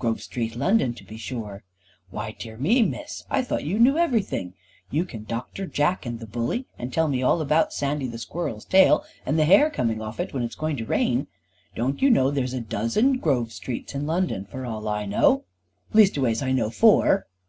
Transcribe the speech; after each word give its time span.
"Grove 0.00 0.20
Street, 0.20 0.56
London, 0.56 0.92
to 0.94 1.04
be 1.04 1.16
sure." 1.16 1.62
"Why, 2.10 2.32
dear 2.36 2.56
me, 2.56 2.82
Miss, 2.82 3.22
I 3.30 3.42
thought 3.42 3.62
you 3.62 3.78
knew 3.78 3.96
everything; 3.96 4.54
you 4.90 5.04
can 5.04 5.22
doctor 5.22 5.66
Jack, 5.68 6.04
and 6.04 6.18
the 6.18 6.26
Bully, 6.26 6.66
and 6.80 6.92
tell 6.92 7.06
me 7.06 7.22
all 7.22 7.40
about 7.40 7.72
Sandy 7.72 8.08
the 8.08 8.18
squirrel's 8.18 8.64
tail 8.64 9.04
and 9.24 9.38
the 9.38 9.44
hair 9.44 9.70
coming 9.70 10.02
off 10.02 10.18
and 10.18 10.32
when 10.32 10.42
it's 10.42 10.56
going 10.56 10.76
to 10.78 10.84
rain! 10.84 11.28
Don't 11.76 12.02
you 12.02 12.10
know 12.10 12.32
there's 12.32 12.54
a 12.54 12.60
dozen 12.60 13.18
Grove 13.18 13.52
Streets 13.52 13.94
in 13.94 14.04
London, 14.04 14.46
for 14.46 14.66
all 14.66 14.88
I 14.88 15.06
know. 15.06 15.44
Leastways 15.94 16.42
I 16.42 16.50
knows 16.50 16.76
four." 16.76 17.28